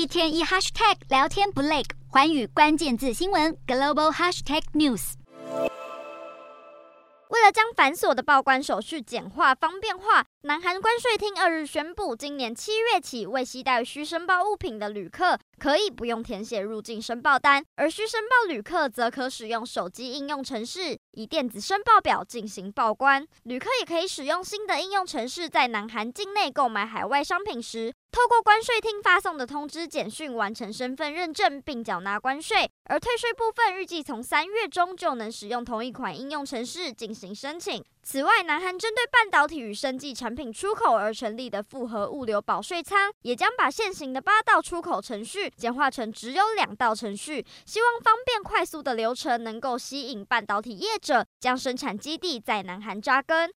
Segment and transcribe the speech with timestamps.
[0.00, 5.12] 一天一 hashtag 聊天不累，寰宇关键字新闻 global hashtag news。
[7.28, 23.26] 为了将繁琐的报关手续简化方便化，南韩关税厅二日宣布，今年七月起，未携带需申报物品的旅客可以不用填写入境申报单，而需申报旅客则可使用手机应用程式以电子申报表进行报关。
[23.42, 32.66] 旅客也可以使用新的应用程式，在南韩境内购买海外商品时，透过关税厅发送的通知简讯完成身份认证并缴纳关税。
[32.84, 37.84] 而退税部分预计从三月中就能使用同一款应用程式进行申请。
[38.02, 53.48] 此外，南韩针对半导体与生技产品出口而成立的复合物流保税仓，也将把现行的八道出口程序简化成只有两道程序，希望方便快速的流程能够吸引半导体业者将生产基地在南韩扎根。